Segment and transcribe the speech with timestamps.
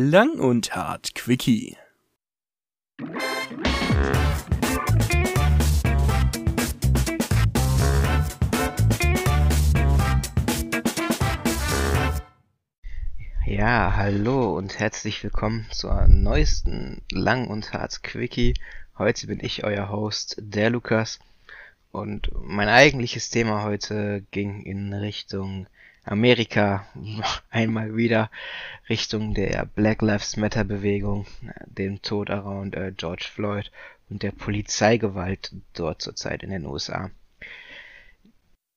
[0.00, 1.76] Lang und hart Quickie.
[13.44, 18.54] Ja, hallo und herzlich willkommen zur neuesten Lang und Hart Quickie.
[18.98, 21.18] Heute bin ich euer Host, der Lukas.
[21.90, 25.66] Und mein eigentliches Thema heute ging in Richtung
[26.08, 26.86] Amerika,
[27.50, 28.30] einmal wieder
[28.88, 31.26] Richtung der Black Lives Matter Bewegung,
[31.66, 33.70] dem Tod around äh, George Floyd
[34.08, 37.10] und der Polizeigewalt dort zurzeit in den USA.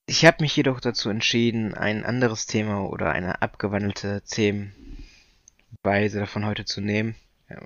[0.06, 6.66] Ich habe mich jedoch dazu entschieden, ein anderes Thema oder eine abgewandelte Themenweise davon heute
[6.66, 7.14] zu nehmen,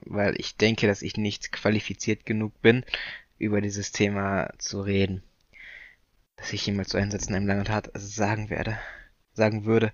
[0.05, 2.85] weil ich denke, dass ich nicht qualifiziert genug bin,
[3.39, 5.23] über dieses Thema zu reden.
[6.37, 8.79] Dass ich jemals zu Einsätzen in einem langen Tat sagen werde,
[9.37, 9.93] sagen würde.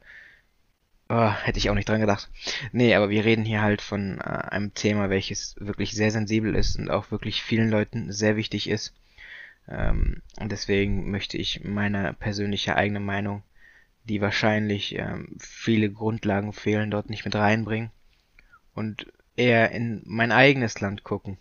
[1.08, 2.30] Oh, hätte ich auch nicht dran gedacht.
[2.72, 6.78] Nee, aber wir reden hier halt von äh, einem Thema, welches wirklich sehr sensibel ist
[6.78, 8.94] und auch wirklich vielen Leuten sehr wichtig ist.
[9.68, 13.42] Ähm, und deswegen möchte ich meine persönliche eigene Meinung,
[14.04, 17.90] die wahrscheinlich ähm, viele Grundlagen fehlen, dort nicht mit reinbringen
[18.74, 21.36] und eher in mein eigenes Land gucken.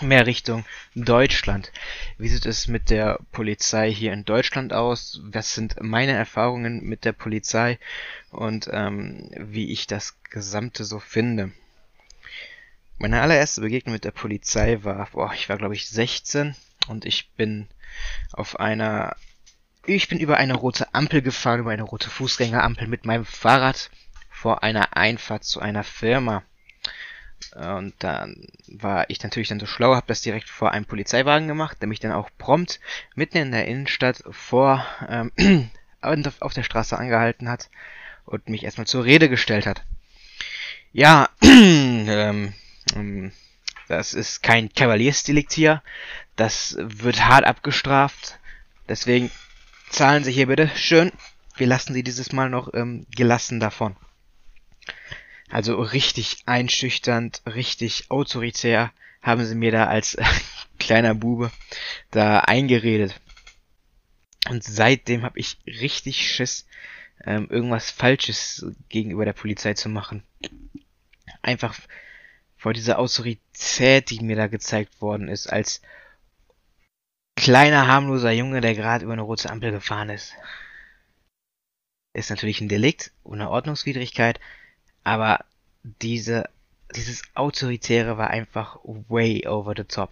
[0.00, 1.72] Mehr Richtung Deutschland.
[2.18, 5.20] Wie sieht es mit der Polizei hier in Deutschland aus?
[5.24, 7.78] Was sind meine Erfahrungen mit der Polizei
[8.30, 11.52] und ähm, wie ich das Gesamte so finde?
[12.98, 16.54] Meine allererste Begegnung mit der Polizei war, boah, ich war glaube ich 16
[16.88, 17.66] und ich bin
[18.32, 19.16] auf einer
[19.84, 23.90] ich bin über eine rote Ampel gefahren, über eine rote Fußgängerampel mit meinem Fahrrad
[24.30, 26.44] vor einer Einfahrt zu einer Firma.
[27.54, 31.78] Und dann war ich natürlich dann so schlau, habe das direkt vor einem Polizeiwagen gemacht,
[31.80, 32.80] der mich dann auch prompt
[33.14, 35.32] mitten in der Innenstadt vor ähm,
[36.40, 37.70] auf der Straße angehalten hat
[38.24, 39.82] und mich erstmal zur Rede gestellt hat.
[40.92, 42.54] Ja, ähm,
[42.94, 43.32] ähm
[43.88, 45.82] das ist kein Kavaliersdelikt hier.
[46.36, 48.38] Das wird hart abgestraft.
[48.86, 49.30] Deswegen
[49.88, 51.10] zahlen Sie hier bitte schön.
[51.56, 53.96] Wir lassen Sie dieses Mal noch ähm, gelassen davon.
[55.50, 58.92] Also richtig einschüchternd, richtig autoritär
[59.22, 60.16] haben sie mir da als
[60.78, 61.50] kleiner Bube
[62.10, 63.20] da eingeredet.
[64.48, 66.66] Und seitdem habe ich richtig Schiss,
[67.24, 70.22] ähm, irgendwas Falsches gegenüber der Polizei zu machen.
[71.42, 71.78] Einfach
[72.56, 75.80] vor dieser Autorität, die mir da gezeigt worden ist, als
[77.36, 80.34] kleiner harmloser Junge, der gerade über eine rote Ampel gefahren ist.
[82.14, 84.40] Ist natürlich ein Delikt eine Ordnungswidrigkeit,
[85.08, 85.44] aber
[85.82, 86.50] diese,
[86.94, 90.10] dieses Autoritäre war einfach way over the top.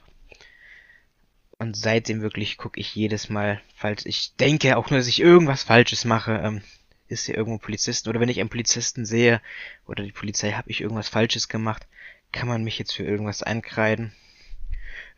[1.58, 5.64] Und seitdem wirklich gucke ich jedes Mal, falls ich denke, auch nur, dass ich irgendwas
[5.64, 6.62] Falsches mache, ähm,
[7.08, 8.08] ist hier irgendwo Polizisten.
[8.08, 9.42] Oder wenn ich einen Polizisten sehe,
[9.86, 11.86] oder die Polizei, habe ich irgendwas Falsches gemacht,
[12.32, 14.12] kann man mich jetzt für irgendwas einkreiden.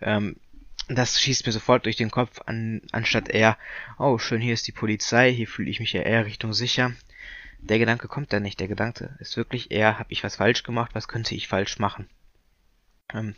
[0.00, 0.36] Ähm,
[0.88, 3.56] das schießt mir sofort durch den Kopf, an, anstatt eher,
[3.98, 6.92] oh, schön, hier ist die Polizei, hier fühle ich mich ja eher Richtung sicher.
[7.60, 8.60] Der Gedanke kommt da nicht.
[8.60, 12.08] Der Gedanke ist wirklich eher, habe ich was falsch gemacht, was könnte ich falsch machen.
[13.12, 13.34] Ähm,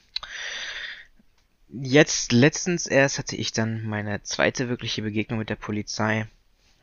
[1.69, 6.27] jetzt, letztens erst, hatte ich dann meine zweite wirkliche Begegnung mit der Polizei.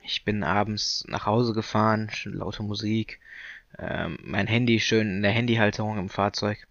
[0.04, 3.20] Ich bin abends nach Hause gefahren, laute Musik,
[3.78, 6.66] ähm, mein Handy schön in der Handyhalterung im Fahrzeug.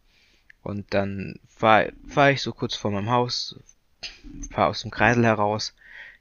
[0.62, 3.60] Und dann fahre fahr ich so kurz vor meinem Haus,
[4.50, 5.74] fahre aus dem Kreisel heraus,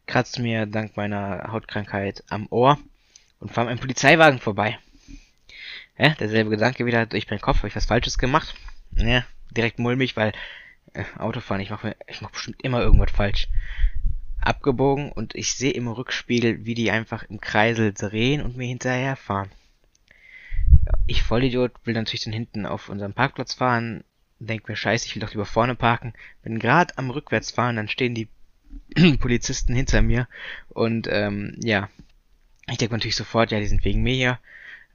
[0.05, 2.77] kratze mir dank meiner Hautkrankheit am Ohr
[3.39, 4.79] und fahre einem Polizeiwagen vorbei.
[5.97, 8.55] Ja, derselbe Gedanke wieder durch meinen Kopf, habe ich was Falsches gemacht.
[8.95, 10.33] Ja, direkt mulmig, weil
[10.93, 13.47] äh, Autofahren, ich mache ich mach bestimmt immer irgendwas falsch.
[14.41, 19.49] Abgebogen und ich sehe im Rückspiegel, wie die einfach im Kreisel drehen und mir hinterherfahren.
[21.07, 24.03] Ich Vollidiot will natürlich dann hinten auf unserem Parkplatz fahren,
[24.39, 26.13] denk mir, scheiße, ich will doch lieber vorne parken.
[26.43, 28.27] Bin gerade am Rückwärtsfahren, dann stehen die
[29.19, 30.27] Polizisten hinter mir
[30.69, 31.89] und ähm, ja,
[32.69, 34.39] ich denke natürlich sofort, ja, die sind wegen mir hier.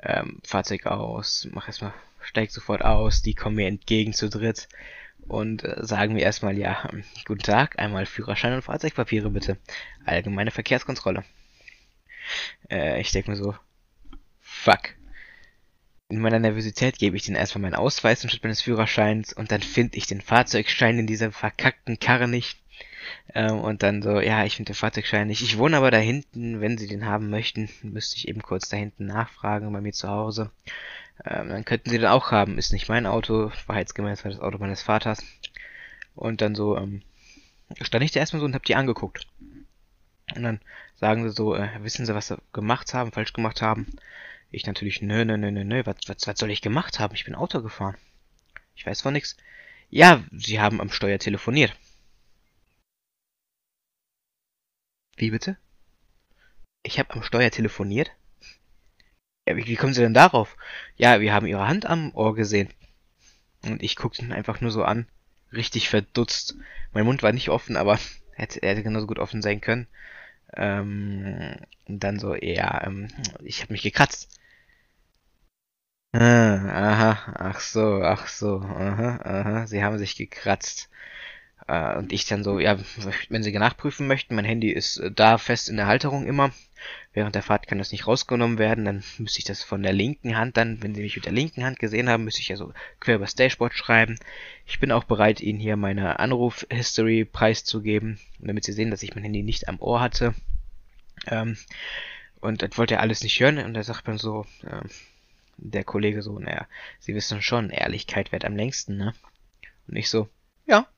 [0.02, 1.92] Ähm, Fahrzeug aus, mach erstmal,
[2.22, 4.68] steig sofort aus, die kommen mir entgegen zu dritt
[5.28, 9.58] und äh, sagen mir erstmal, ja, hm, guten Tag, einmal Führerschein und Fahrzeugpapiere bitte.
[10.04, 11.24] Allgemeine Verkehrskontrolle.
[12.70, 13.54] Äh, ich denke mir so,
[14.40, 14.94] fuck
[16.10, 19.96] in meiner Nervosität gebe ich denen erstmal meinen Ausweis anstatt meines Führerscheins und dann finde
[19.96, 22.58] ich den Fahrzeugschein in dieser verkackten Karre nicht.
[23.34, 25.42] Ähm, und dann so, ja, ich finde den Fahrzeugschein nicht.
[25.42, 28.76] Ich wohne aber da hinten, wenn Sie den haben möchten, müsste ich eben kurz da
[28.76, 30.50] hinten nachfragen bei mir zu Hause.
[31.24, 32.58] Ähm, dann könnten Sie den auch haben.
[32.58, 35.22] Ist nicht mein Auto, wahrheitsgemäß war das Auto meines Vaters.
[36.14, 37.02] Und dann so, ähm,
[37.80, 39.26] stand ich da erstmal so und hab die angeguckt.
[40.34, 40.60] Und dann
[40.96, 43.86] sagen sie so, äh, wissen Sie, was sie gemacht haben, falsch gemacht haben?
[44.50, 47.14] Ich natürlich, nö, nö, nö, nö, nö, was, was, was soll ich gemacht haben?
[47.14, 47.96] Ich bin Auto gefahren.
[48.74, 49.36] Ich weiß von nix.
[49.90, 51.74] Ja, Sie haben am Steuer telefoniert.
[55.20, 55.58] Wie bitte?
[56.82, 58.10] Ich habe am Steuer telefoniert?
[59.46, 60.56] Ja, wie, wie kommen Sie denn darauf?
[60.96, 62.70] Ja, wir haben Ihre Hand am Ohr gesehen.
[63.64, 65.08] Und ich guckte ihn einfach nur so an.
[65.52, 66.56] Richtig verdutzt.
[66.92, 67.98] Mein Mund war nicht offen, aber
[68.32, 69.88] hätte, er hätte genauso gut offen sein können.
[70.56, 71.56] Ähm,
[71.88, 73.08] und dann so, ja, ähm,
[73.42, 74.28] ich habe mich gekratzt.
[76.12, 76.56] Ah,
[76.92, 80.88] aha, ach so, ach so, aha, aha, sie haben sich gekratzt.
[81.70, 82.76] Äh, und ich dann so, ja,
[83.28, 86.50] wenn Sie nachprüfen möchten, mein Handy ist äh, da fest in der Halterung immer.
[87.12, 90.36] Während der Fahrt kann das nicht rausgenommen werden, dann müsste ich das von der linken
[90.36, 92.72] Hand dann, wenn Sie mich mit der linken Hand gesehen haben, müsste ich ja so
[92.98, 94.18] quer über Dashboard schreiben.
[94.66, 99.22] Ich bin auch bereit, Ihnen hier meine Anruf-History preiszugeben, damit Sie sehen, dass ich mein
[99.22, 100.34] Handy nicht am Ohr hatte.
[101.28, 101.56] Ähm,
[102.40, 104.88] und das wollte er alles nicht hören und er sagt dann so, äh,
[105.56, 106.66] der Kollege so, naja,
[106.98, 109.14] Sie wissen schon, Ehrlichkeit währt am längsten, ne?
[109.86, 110.28] Und ich so,
[110.66, 110.88] ja.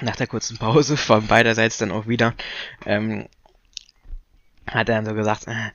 [0.00, 2.34] Nach der kurzen Pause von beiderseits dann auch wieder,
[2.84, 3.28] ähm,
[4.66, 5.70] hat er dann so gesagt, äh,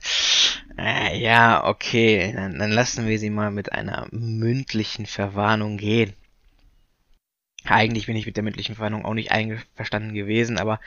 [0.78, 6.14] äh, ja, okay, dann, dann lassen wir sie mal mit einer mündlichen Verwarnung gehen.
[7.64, 10.80] Eigentlich bin ich mit der mündlichen Verwarnung auch nicht einverstanden gewesen, aber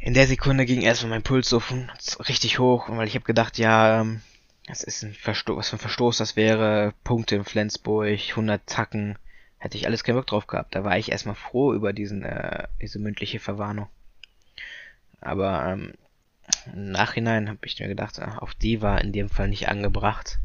[0.00, 1.62] in der Sekunde ging erstmal mein Puls so
[2.28, 4.20] richtig hoch, weil ich habe gedacht, ja, ähm,
[4.66, 9.18] das ist ein Verstoß, was für ein Verstoß das wäre, Punkte in Flensburg, 100 Tacken,
[9.58, 10.74] hätte ich alles keinen Bock drauf gehabt.
[10.74, 13.88] Da war ich erstmal froh über diesen, äh, diese mündliche Verwarnung.
[15.20, 15.94] Aber ähm,
[16.72, 20.38] im Nachhinein habe ich mir gedacht, ach, auch die war in dem Fall nicht angebracht.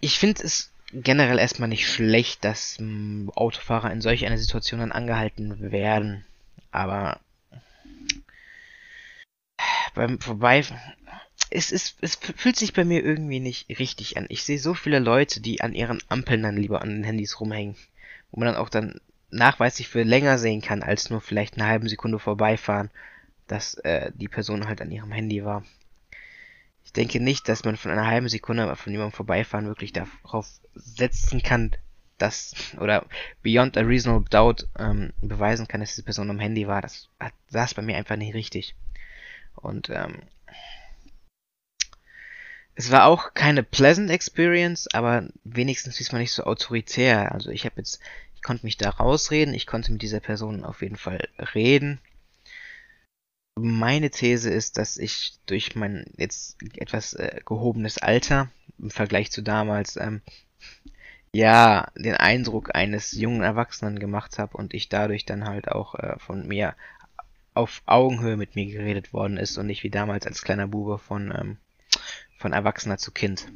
[0.00, 4.92] Ich finde es generell erstmal nicht schlecht, dass m, Autofahrer in solch einer Situation dann
[4.92, 6.24] angehalten werden.
[6.70, 7.20] Aber
[9.94, 10.62] beim Vorbei.
[11.50, 14.26] Es, ist, es fühlt sich bei mir irgendwie nicht richtig an.
[14.28, 17.76] Ich sehe so viele Leute, die an ihren Ampeln dann lieber an den Handys rumhängen.
[18.30, 19.00] Wo man dann auch dann
[19.30, 22.90] nachweislich für länger sehen kann, als nur vielleicht eine halbe Sekunde vorbeifahren,
[23.46, 25.64] dass äh, die Person halt an ihrem Handy war.
[26.84, 31.42] Ich denke nicht, dass man von einer halben Sekunde von jemandem vorbeifahren wirklich darauf setzen
[31.42, 31.72] kann,
[32.18, 33.04] dass, oder
[33.42, 36.80] beyond a reasonable doubt ähm, beweisen kann, dass diese Person am Handy war.
[36.80, 37.08] Das
[37.48, 38.74] saß bei mir einfach nicht richtig.
[39.56, 40.22] Und ähm,
[42.76, 47.32] es war auch keine pleasant experience, aber wenigstens man nicht so autoritär.
[47.32, 48.00] Also ich habe jetzt,
[48.34, 52.00] ich konnte mich da rausreden, ich konnte mit dieser Person auf jeden Fall reden.
[53.58, 59.40] Meine These ist, dass ich durch mein jetzt etwas äh, gehobenes Alter im Vergleich zu
[59.40, 60.20] damals ähm,
[61.32, 66.18] ja den Eindruck eines jungen Erwachsenen gemacht habe und ich dadurch dann halt auch äh,
[66.18, 66.74] von mir
[67.54, 71.32] auf Augenhöhe mit mir geredet worden ist und nicht wie damals als kleiner Bube von,
[71.34, 71.56] ähm,
[72.38, 73.48] von Erwachsener zu Kind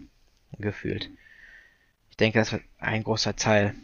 [0.58, 1.10] gefühlt.
[2.10, 3.74] Ich denke, das wird ein großer Teil.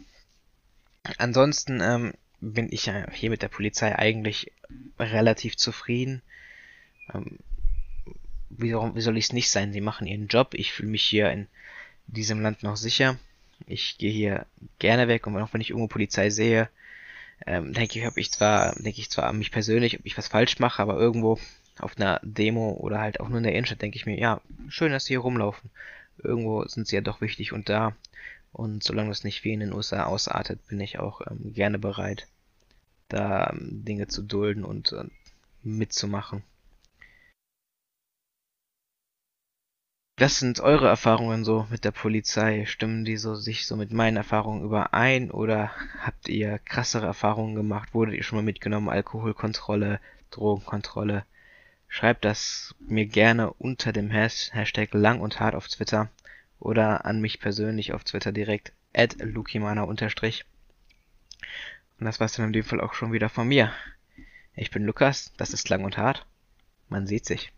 [1.17, 4.51] Ansonsten ähm, bin ich ja hier mit der Polizei eigentlich
[4.99, 6.21] relativ zufrieden.
[7.13, 7.39] Ähm,
[8.49, 9.73] wie, wie soll ich es nicht sein?
[9.73, 10.53] Sie machen ihren Job.
[10.53, 11.47] Ich fühle mich hier in
[12.07, 13.17] diesem Land noch sicher.
[13.65, 14.45] Ich gehe hier
[14.79, 16.69] gerne weg und auch wenn ich irgendwo Polizei sehe,
[17.45, 20.27] ähm, denke ich, habe ich zwar, denke ich zwar an mich persönlich, ob ich was
[20.27, 21.39] falsch mache, aber irgendwo
[21.79, 24.91] auf einer Demo oder halt auch nur in der Innenstadt denke ich mir, ja, schön,
[24.91, 25.69] dass sie hier rumlaufen.
[26.17, 27.95] Irgendwo sind sie ja doch wichtig und da.
[28.51, 32.27] Und solange es nicht wie in den USA ausartet, bin ich auch ähm, gerne bereit,
[33.09, 35.05] da ähm, Dinge zu dulden und äh,
[35.63, 36.43] mitzumachen.
[40.19, 42.65] Das sind eure Erfahrungen so mit der Polizei.
[42.65, 45.69] Stimmen die so sich so mit meinen Erfahrungen überein oder
[46.01, 47.93] habt ihr krassere Erfahrungen gemacht?
[47.93, 48.89] Wurdet ihr schon mal mitgenommen?
[48.89, 49.99] Alkoholkontrolle,
[50.31, 51.23] Drogenkontrolle?
[51.87, 56.09] Schreibt das mir gerne unter dem Hashtag lang und hart auf Twitter
[56.59, 60.45] oder an mich persönlich auf Twitter direkt at lukimana unterstrich.
[61.99, 63.73] Und das war's dann in dem Fall auch schon wieder von mir.
[64.55, 66.25] Ich bin Lukas, das ist lang und hart.
[66.89, 67.51] Man sieht sich.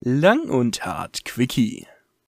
[0.00, 1.84] Lang und hart Quickie.